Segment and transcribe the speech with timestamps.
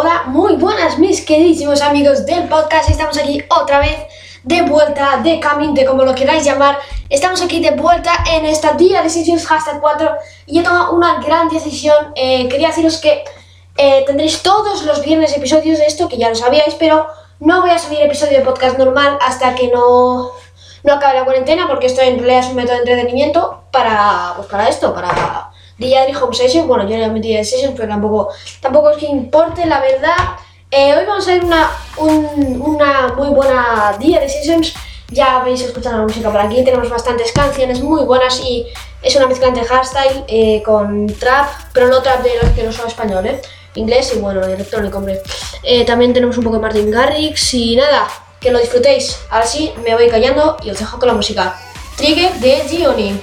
[0.00, 2.88] Hola, muy buenas mis queridísimos amigos del podcast.
[2.88, 3.96] Estamos aquí otra vez
[4.44, 6.78] de vuelta, de camino, de como lo queráis llamar.
[7.10, 10.10] Estamos aquí de vuelta en esta Día Decisions Hashtag 4
[10.46, 12.12] y he tomado una gran decisión.
[12.14, 13.24] Eh, quería deciros que
[13.76, 17.08] eh, tendréis todos los viernes episodios de esto, que ya lo sabíais, pero
[17.40, 20.30] no voy a subir episodio de podcast normal hasta que no,
[20.84, 24.46] no acabe la cuarentena, porque esto en realidad es un método de entretenimiento para, pues
[24.46, 25.47] para esto, para
[25.78, 26.66] Diary Home Session.
[26.68, 28.28] Bueno, yo ya metí de Session, pero tampoco,
[28.60, 30.16] tampoco es que importe, la verdad.
[30.70, 34.74] Eh, hoy vamos a ver una, un- una muy buena día de Sessions.
[35.10, 38.66] Ya habéis escuchado la música por aquí, tenemos bastantes canciones muy buenas y
[39.00, 42.72] es una mezcla entre hardstyle eh, con trap, pero no trap de los que no
[42.72, 43.40] son español, ¿eh?
[43.74, 45.22] inglés y bueno, electrónico, hombre.
[45.62, 48.06] Eh, también tenemos un poco de Martin Garrix y nada,
[48.38, 49.18] que lo disfrutéis.
[49.30, 51.56] Ahora sí, me voy callando y os dejo con la música.
[51.96, 53.18] Trigger de Gioni.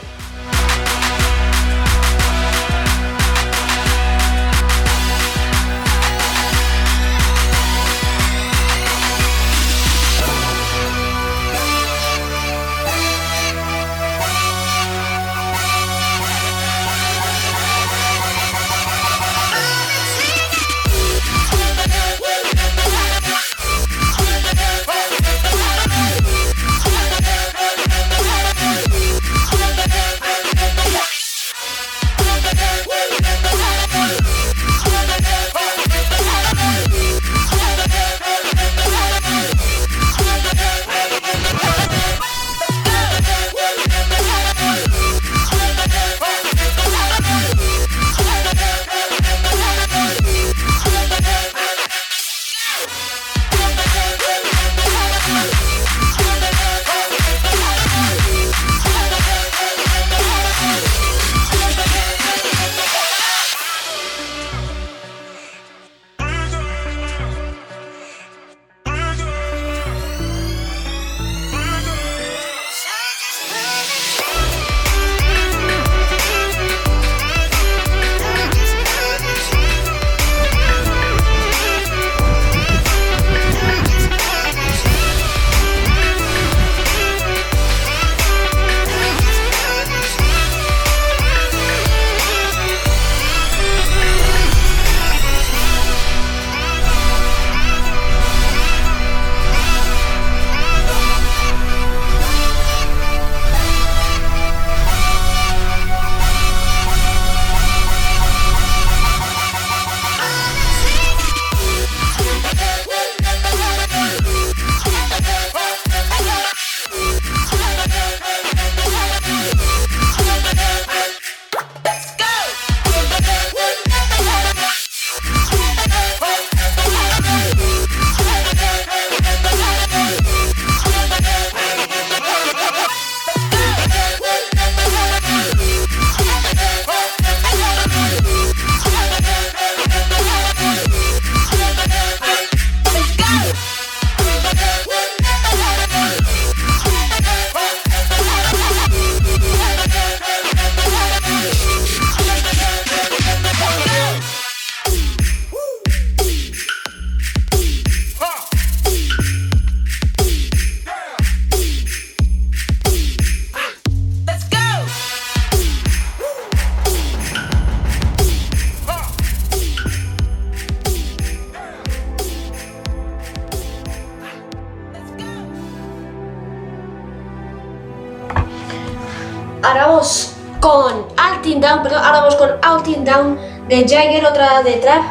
[183.76, 185.04] De Jagger, otra de Trap.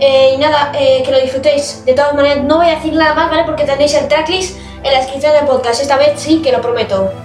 [0.00, 1.84] Eh, y nada, eh, que lo disfrutéis.
[1.84, 3.44] De todas maneras, no voy a decir nada más, ¿vale?
[3.44, 5.80] Porque tenéis el tracklist en la descripción del podcast.
[5.80, 7.23] Esta vez sí que lo prometo.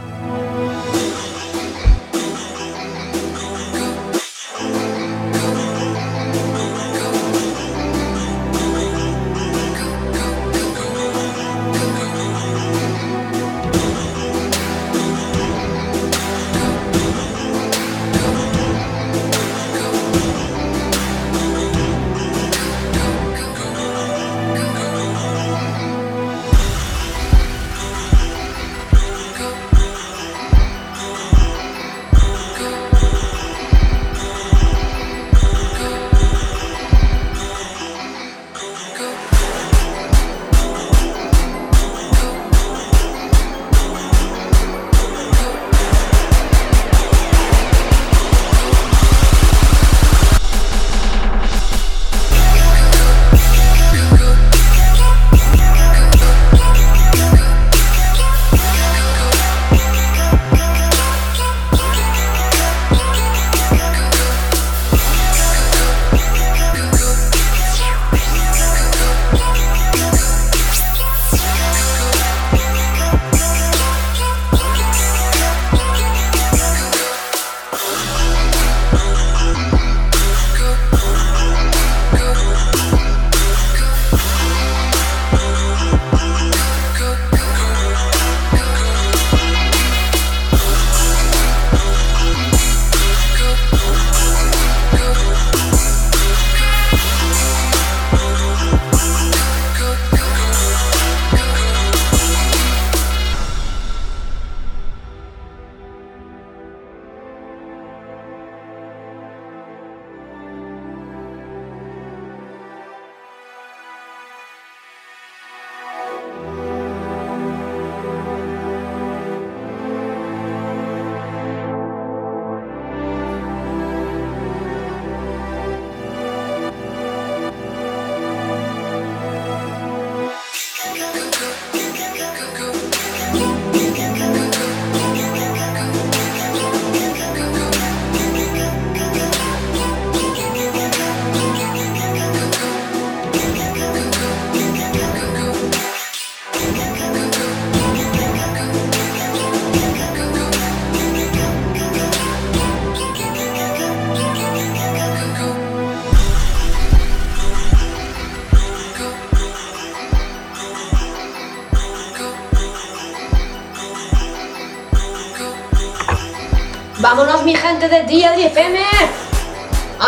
[168.60, 168.80] FM.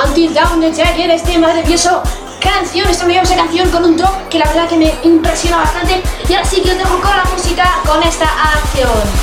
[0.03, 2.03] Until Down de Jagger, este maravilloso
[2.42, 6.01] canción, esta maravillosa canción con un drop que la verdad que me impresiona bastante.
[6.27, 9.21] Y ahora sí que os dejo con la música, con esta acción.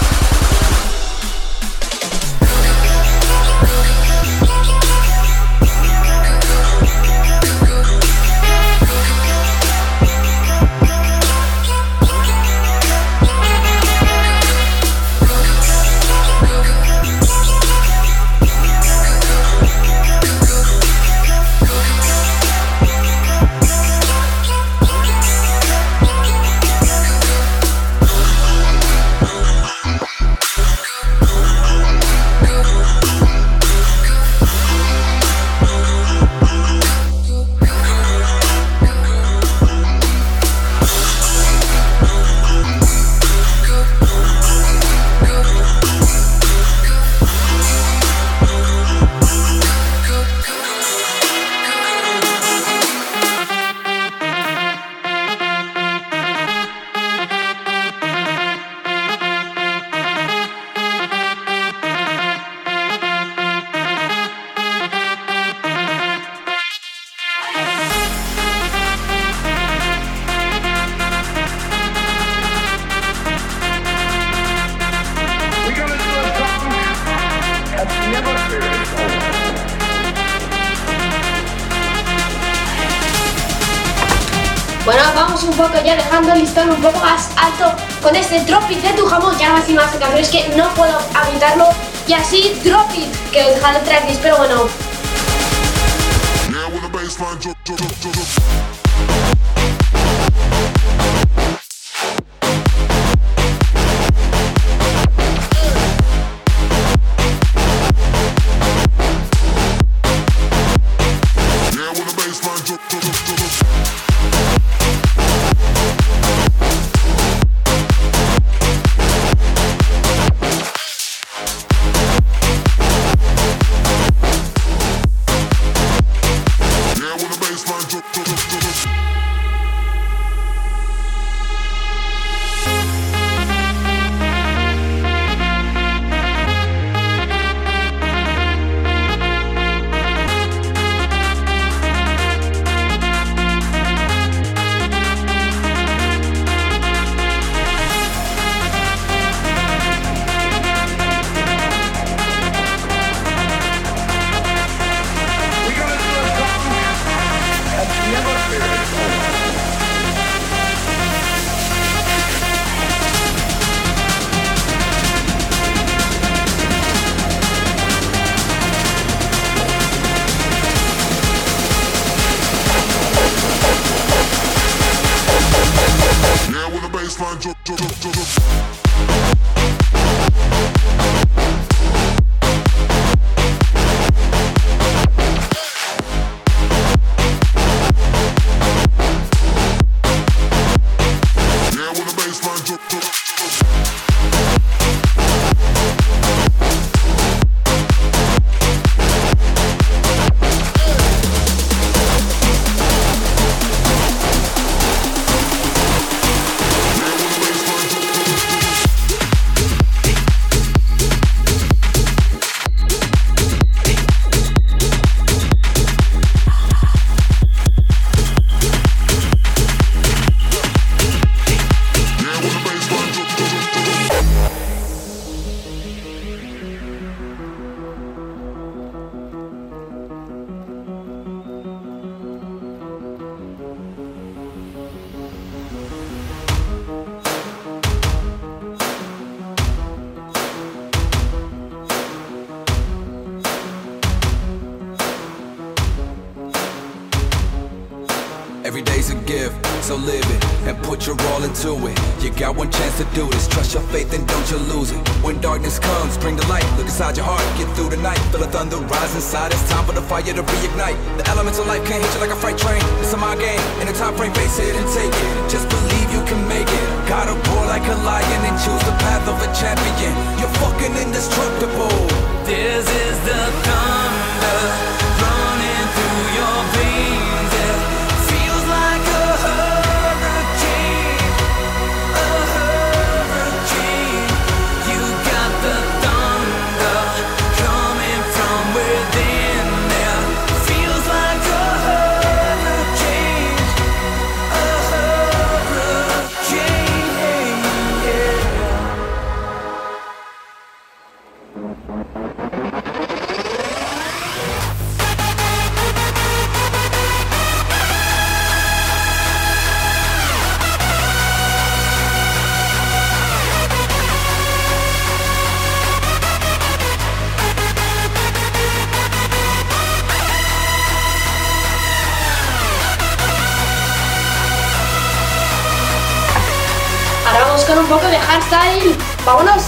[84.89, 88.71] Bueno, vamos un poco ya dejando el listón un poco más alto con este Drop
[88.71, 89.37] It de tu jamón.
[89.37, 91.67] Ya no más canciones que no puedo evitarlo.
[92.07, 94.67] Y así Drop It, que dejar el tracklist, pero bueno.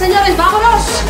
[0.01, 1.01] señores, vámonos.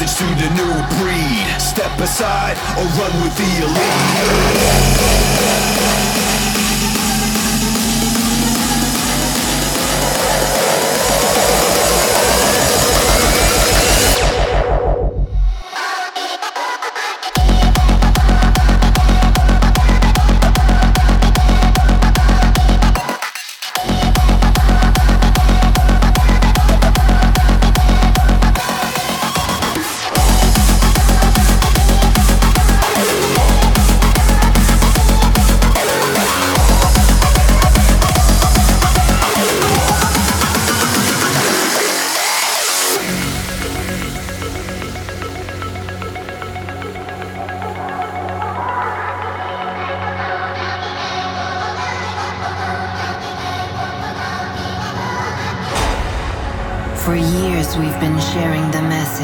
[0.00, 1.60] Message to the new breed.
[1.60, 3.83] Step aside or run with the elite.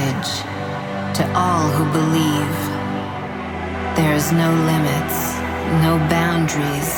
[0.01, 0.43] Message
[1.17, 2.57] to all who believe.
[3.97, 5.19] There's no limits,
[5.85, 6.91] no boundaries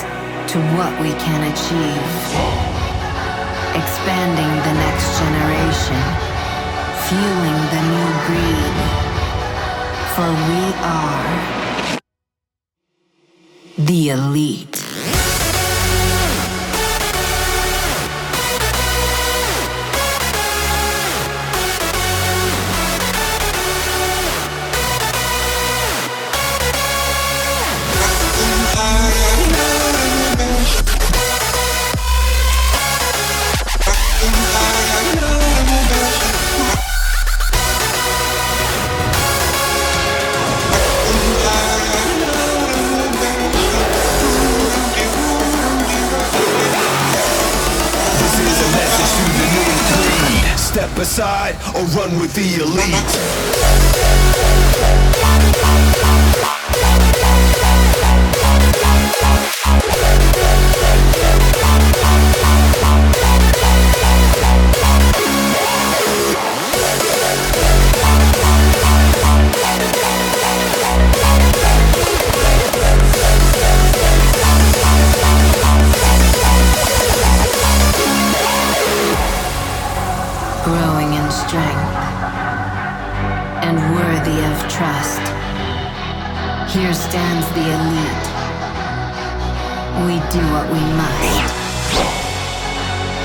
[0.52, 2.08] to what we can achieve.
[3.74, 6.02] Expanding the next generation,
[7.06, 8.76] fueling the new breed.
[10.14, 11.24] For we are
[13.78, 14.81] the elite.
[51.02, 53.51] Aside or run with the elite.
[86.92, 88.26] Here stands the elite.
[90.04, 91.56] We do what we must.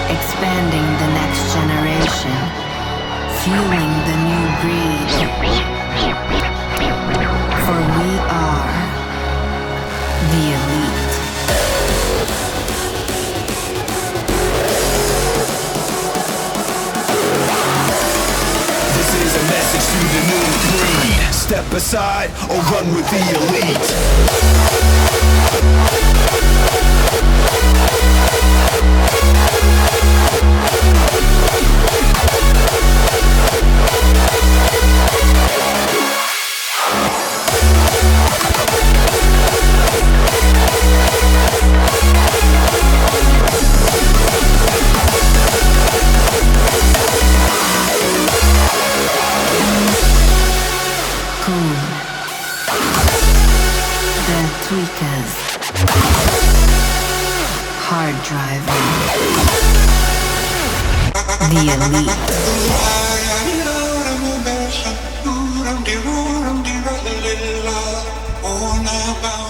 [0.07, 2.37] Expanding the next generation,
[3.43, 5.11] fueling the new breed.
[7.65, 8.71] For we are
[10.31, 11.11] the elite.
[18.95, 21.06] This is a message to the new breed.
[21.47, 23.21] Step aside or run with the
[29.47, 29.56] elite.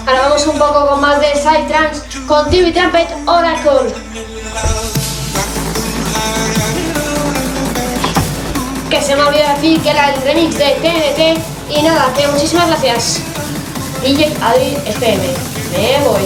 [0.05, 3.95] Ahora vamos un poco con más de side trance con TV Trumpet Oracle.
[8.91, 11.41] Que se me olvidó decir que era el remix de TNT.
[11.75, 13.21] Y nada, que muchísimas gracias.
[14.03, 15.23] DJ Adri FM.
[15.71, 16.21] Me voy.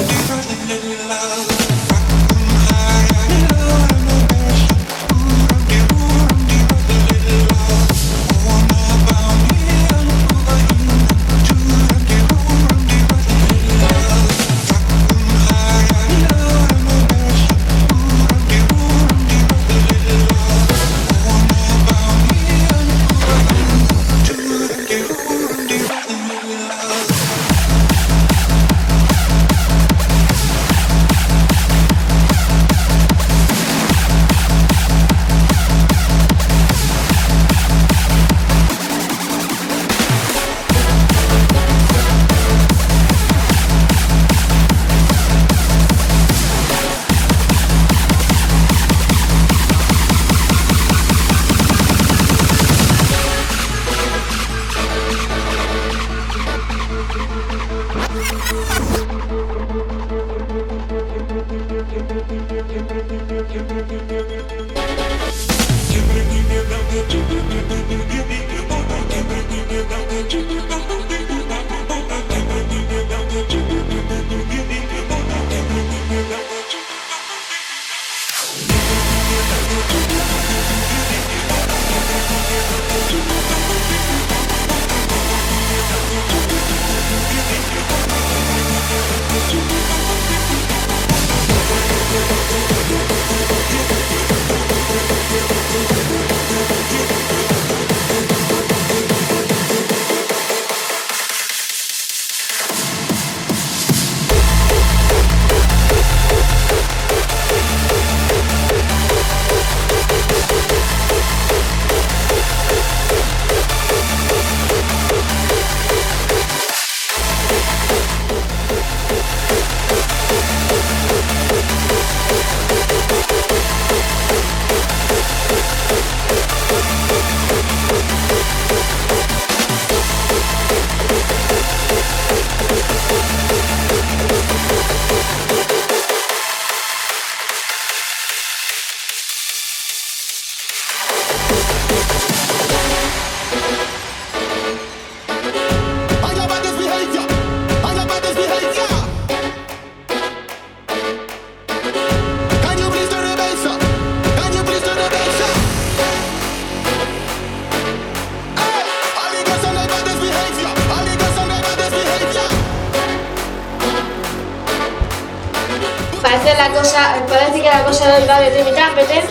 [166.22, 169.24] Parece, la cosa, parece que la cosa del barrio de mi támpete.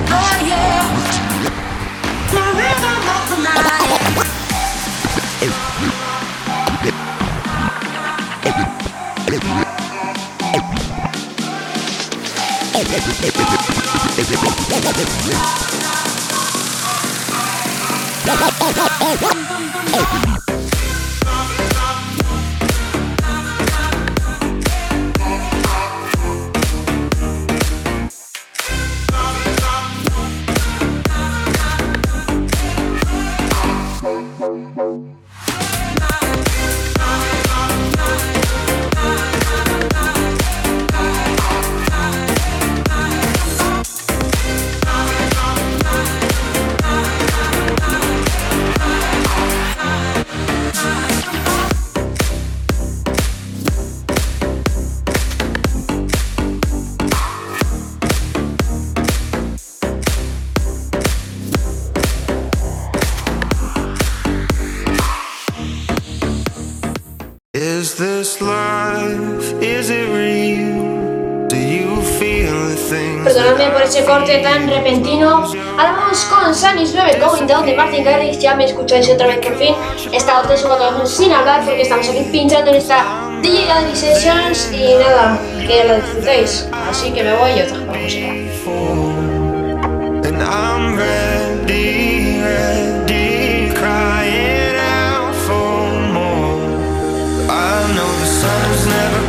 [0.00, 0.38] Oh,
[73.24, 75.42] Perdonadme por ese corte tan repentino.
[75.76, 78.38] Ahora vamos con Sunny's 9 Going Down de Martin Garrix.
[78.38, 79.74] Ya me escucháis otra vez por fin.
[80.12, 83.04] He estado 3 o 4 años sin hablar porque estamos aquí pinchando en esta
[83.42, 84.70] DJ Adri Sessions.
[84.72, 86.68] Y nada, que lo disfrutéis.
[86.88, 88.28] Así que me voy y con música.
[98.48, 99.27] times never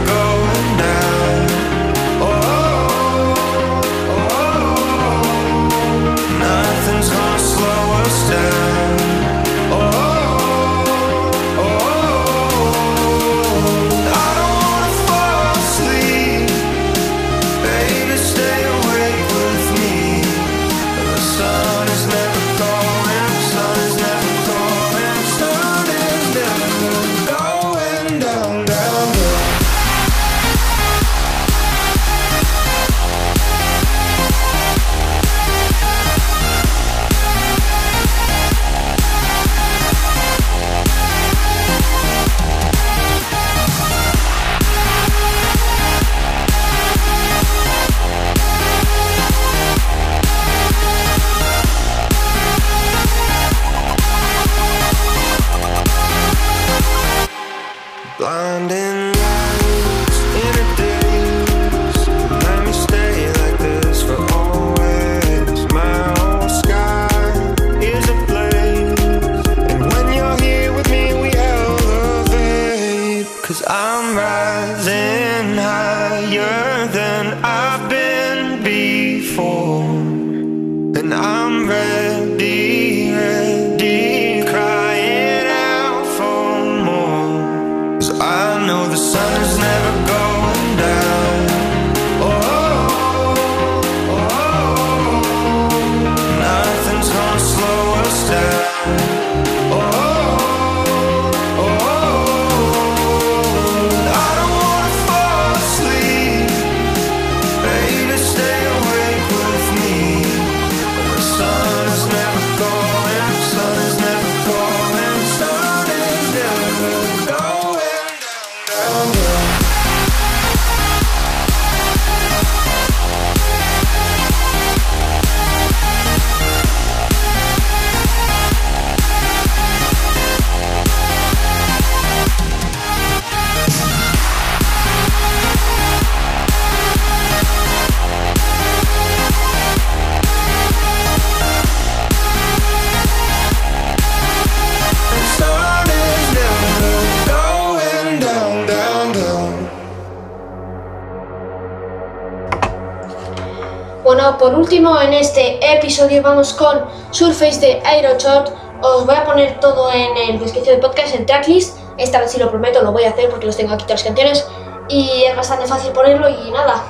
[154.37, 158.53] Por último en este episodio vamos con Surface de Aeroshot.
[158.81, 161.77] Os voy a poner todo en el descripción del podcast, en tracklist.
[161.97, 164.07] Esta vez sí lo prometo, lo voy a hacer porque los tengo aquí todas las
[164.07, 164.47] canciones.
[164.87, 166.83] Y es bastante fácil ponerlo y nada.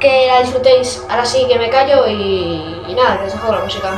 [0.00, 1.04] Que la disfrutéis.
[1.08, 3.90] Ahora sí que me callo y, nada, que os dejo la música.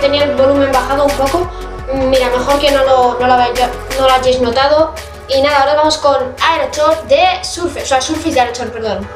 [0.00, 1.50] Tenía el volumen bajado un poco.
[1.94, 4.94] Mira, mejor que no lo, no lo, no lo hayáis notado.
[5.28, 9.08] Y nada, ahora vamos con Aerochor de Surface, o sea, Surface de Aerochor, perdón.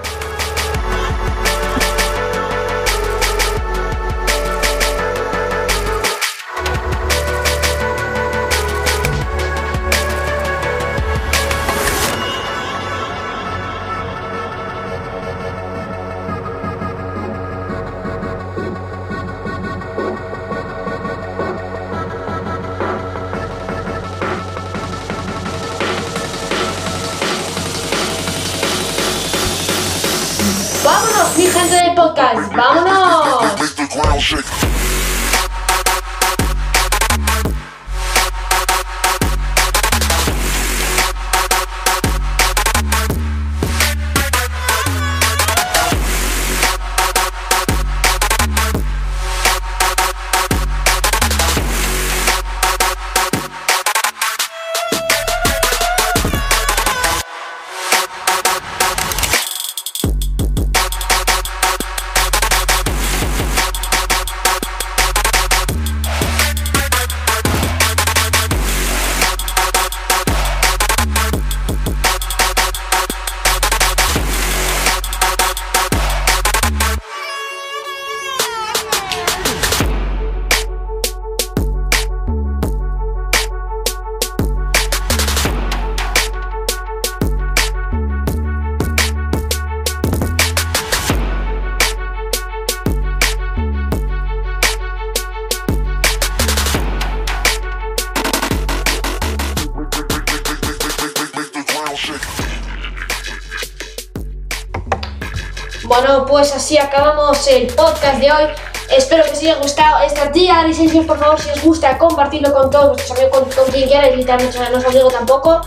[107.55, 108.45] El podcast de hoy.
[108.91, 111.07] Espero que os haya gustado esta tía licencias.
[111.07, 114.17] Por favor, si os gusta, compartidlo con todos vuestros amigos, con, con quien quierais.
[114.17, 115.61] Literalmente, o sea, no os obligo tampoco.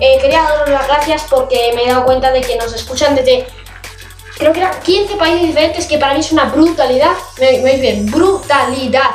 [0.00, 3.46] Eh, quería daros las gracias porque me he dado cuenta de que nos escuchan desde
[4.38, 7.12] creo que eran 15 países diferentes, que para mí es una brutalidad.
[7.40, 9.10] Me, me bien, brutalidad.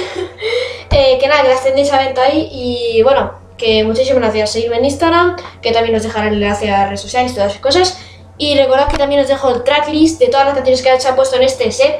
[0.97, 4.51] Eh, que nada, que las tendréis a venta ahí y bueno, que muchísimas gracias.
[4.51, 7.61] Seguidme en Instagram, que también os dejaré el enlace a redes sociales y todas esas
[7.61, 7.99] cosas.
[8.37, 11.37] Y recordad que también os dejo el tracklist de todas las canciones que han puesto
[11.37, 11.99] en este set.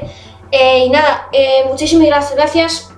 [0.50, 2.90] Eh, y nada, eh, muchísimas gracias, gracias,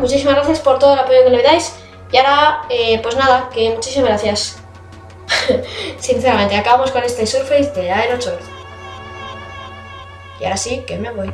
[0.00, 1.76] muchísimas gracias por todo el apoyo que le dais.
[2.12, 4.58] Y ahora, eh, pues nada, que muchísimas gracias.
[5.98, 8.38] Sinceramente, acabamos con este Surface de Aerochor.
[10.40, 11.32] Y ahora sí, que me voy.